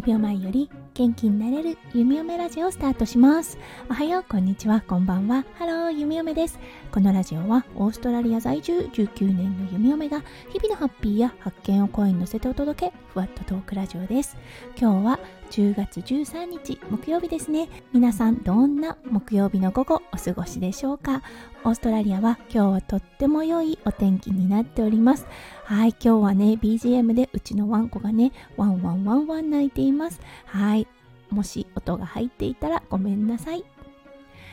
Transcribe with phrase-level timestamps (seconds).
[0.00, 3.58] 数秒前より元気になれる弓嫁ラジオをスタートします。
[3.90, 4.80] おはようこんにちは。
[4.80, 5.44] こんばんは。
[5.56, 6.58] ハロー弓嫁です。
[6.90, 10.22] このラジオはオーストラリア在住19年の弓嫁が
[10.52, 14.38] 日々のハッピーや発見を声に乗せてお届けふわっとトークラジオです。
[14.74, 15.20] 今日は
[15.50, 17.68] 10月13日木曜日ですね。
[17.92, 21.22] 皆さんどんな木曜日の午後お過ごしでしょうか？
[21.64, 25.26] オーストラリアは今日はとっても良いお天気になっております。
[25.64, 30.20] はい今日はね BGM でうちのワンコがねワンワンワンワン鳴いています。
[30.46, 30.86] はい
[31.30, 33.64] もし音が入っていたらごめんなさい。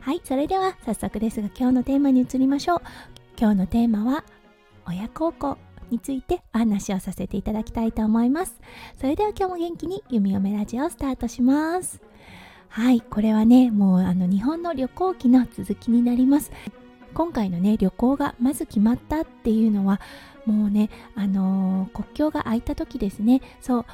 [0.00, 2.82] はいそれでは早速ですが今日のテーマに移りましょう。
[3.38, 4.24] 今日のテーマは
[4.86, 5.58] 親孝行。
[5.90, 8.60] についてお話をさせていただきたいと思います。
[9.00, 12.00] それでは今日も元気に弓嫁ラジオをスタートします。
[12.68, 16.52] はいこれはねもうあの日本の旅行記の続きになります。
[17.14, 20.00] 今回のね旅行がまず決まったっていうのは
[20.44, 23.40] もうねあのー、国境が開いた時ですね。
[23.60, 23.86] そう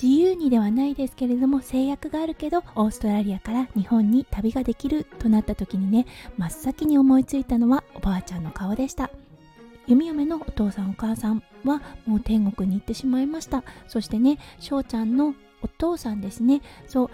[0.00, 6.06] 自由にではないですけれども制約があるけどオーストラリアから日本に旅ができるとなった時にね
[6.38, 9.10] 真っ先に思いついたのはおばあちゃんの顔でした。
[9.86, 13.64] 弓嫁のお父さんお母さんはもう天国に行ってしまいました。
[13.88, 16.62] そしてね翔ちゃんのお父さんですね。
[16.86, 17.10] そう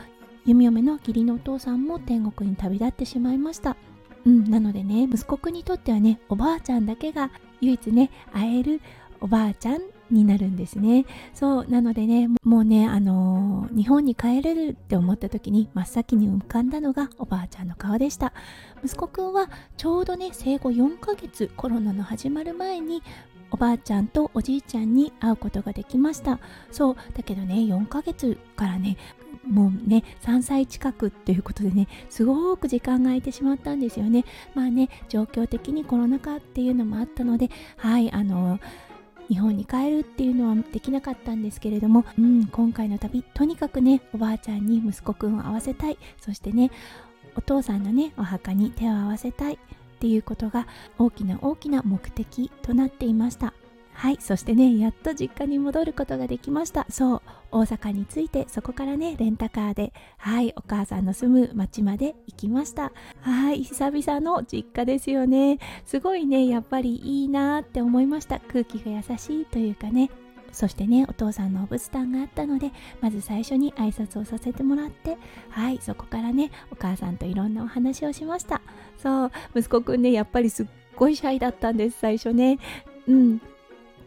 [0.47, 3.77] 弓嫁の義理のお父さんも天国に旅立ってしまいました。
[4.25, 8.81] うんなのでね息子くんにとってはねおばあちゃんだけが唯一ね会える
[9.21, 9.81] おばあちゃん
[10.11, 11.05] になるんですね。
[11.35, 18.33] そうなのでねもうねあのー、日本に帰れるって思った時に真っ先に浮かんだのがおばあちゃんの顔でした。
[18.85, 23.03] 息子くんはちょうどね生後4ヶ月コロナの始まる前に
[23.51, 26.39] おばあちゃんとおじいちゃんに会うことができました。
[26.71, 28.97] そうだけどね4ヶ月からね
[29.47, 34.25] もうね3歳近くっていうことでねすごく時間が空いてしまったんですよね。
[34.55, 38.61] まあね状況的にコロナ禍っていうのもあったのではいあの
[39.29, 45.99] 日本に帰るっていうのはできなかったんですけれども、うん、今回の旅とにかくねおばあちゃんに息子くんを会わせたい。
[46.21, 46.71] そしてね
[47.37, 49.59] お父さんのねお墓に手を合わせたいっ
[50.01, 50.67] ていうことが
[50.99, 53.53] 大きな大きな目的となっていました。
[53.99, 56.87] はいそしてねやっと実家に戻ることができました。
[56.89, 62.93] そう大阪に着いてそこからねレンタカーではいお母さんの住む町まで行きました。
[63.23, 65.59] はい久々の実家ですよね。
[65.85, 68.39] すごいねやっぱりいいなって思いました。
[68.39, 70.11] 空気が優しいというかね。
[70.53, 72.71] そしてねお父さんのお仏壇があったので
[73.01, 75.19] まず最初に挨拶をさせてもらって
[75.51, 78.63] はいそこからねお母さんといろんなお話をしました。
[78.97, 82.61] そう息子くんねやっぱりすっごいシャイだったんです最初ね。
[83.09, 83.41] うん。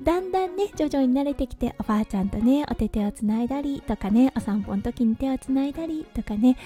[0.02, 6.58] だんだんね徐々に慣れてきておばあちゃんとねお手手をつないだりとかねお散歩の時に手をつないだりとかね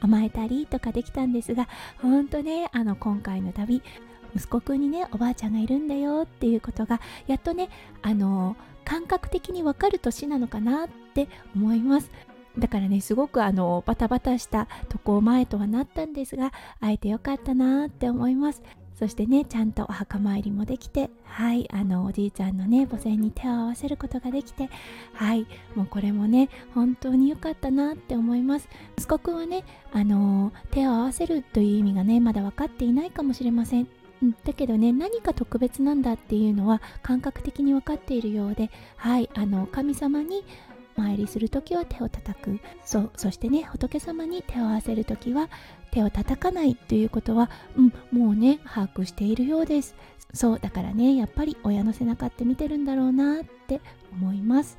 [0.00, 1.68] 甘えたりとかできたんですが
[2.00, 3.82] ほんとねあの今回の旅
[4.36, 7.68] 息子くんにねおばあちゃんがいるんだよっていうことがやっとね
[8.02, 12.10] あの感覚的にわかる年なのかなって思います。
[12.58, 18.62] だからねすごくあのバタバタした渡航前とはなったんですが会えてよかったなって思います。
[18.98, 24.70] そしてねちゃんとお墓参りもできてはいあのおじいちゃんのね墓前に手を合わせることができて
[25.12, 28.68] はいもうこれもね本当に良かったなって思います。
[28.96, 33.88] 息子くんはねあの手を合わせるという意味がねまだ分かっていないかもしれません。
[34.24, 40.44] ん、だけどね何か特別なんだっていうのは感覚的に分かっているようではいあの神様に
[40.96, 42.60] 参りする時は手を叩く。
[42.84, 45.48] そうそしてね仏様に手を合わせる時は
[45.90, 49.94] 手を叩かないということは、うん、もうね把握しているようです。
[50.32, 53.80] そうだからねやっぱり親の背中って見てるんだろうなって
[54.12, 54.78] 思います。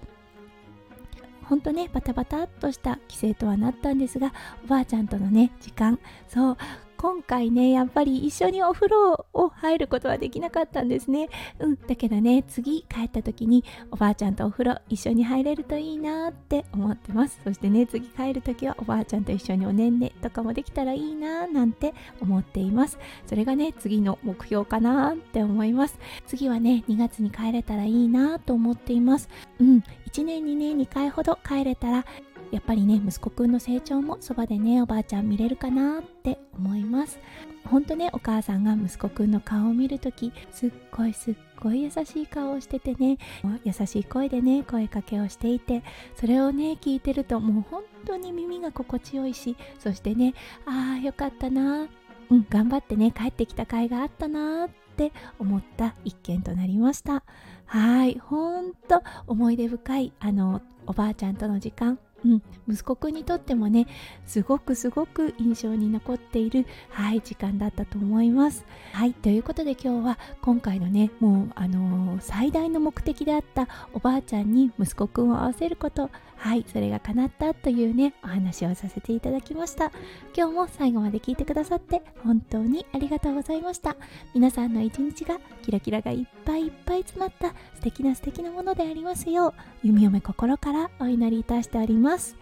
[1.43, 4.33] ほんとねバタバタっとした規制とはなったんですが
[4.63, 5.99] おばあちゃんとのね時間。
[6.27, 6.57] そう
[6.97, 11.29] 今回ねやっぱり一緒にお風呂を入ることはできなかったんですね。
[11.59, 17.39] うんだけどね次帰った時におばあちゃんとお風呂一緒に入れるといいなって思ってます。
[17.44, 22.97] そしてね次帰る時はおばあちゃんと一緒におねんねとかもできたらいいななんて思っています。
[23.25, 26.00] それがね次の目標かなって思います。
[26.27, 29.30] 次はね2月に帰れたらいいなと思っています。
[29.59, 32.06] うん1年2年2回ほど帰れたら
[32.51, 37.19] やっぱりね息子くんの成長もそばでねおばあちゃん見れるかなって思います。
[37.65, 43.18] ほんとねお母さんが息子くんの顔を見るときすっごいすっごい優しい顔をしててね
[43.63, 45.83] 優しい声でね声かけをしていて
[46.15, 50.36] それをね聞いてるともう本当に耳が心地よいしそしてね
[50.68, 51.88] ああよかったな
[52.30, 57.24] うん頑張ってね帰ってきた甲斐があったなって思った一件となりました。
[57.65, 62.00] はいほんと思い出深いあのおばあちゃんとの時間。
[62.25, 63.88] うん、息子くんにとってもね
[64.25, 68.66] すごくすごく印象に残っているはい時間だったと思います。
[68.94, 79.91] はいということで今日は今回のねもうあのー、最大の目的であったおばあちゃんに息子くんを会わせることはいそれが叶ったというねお話をさせていただきました。
[80.35, 83.95] 今日も最後まで聞いてくださって本当にありがとうございました。
[84.33, 89.53] 皆さんの一日がキラキラがいっぱいいっぱい詰まった素敵な素敵なものでありますよう
[89.83, 92.37] 弓嫁心からお祈りいたしております。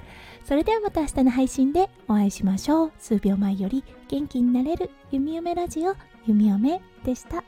[0.45, 2.91] それではまた明日の配信でお会いしましょう。
[2.99, 5.95] 数秒前より元気になれる弓嫁ラジオ
[6.25, 7.43] 弓嫁でした。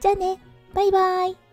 [0.00, 0.38] じゃあね。
[0.74, 1.47] バイバイ。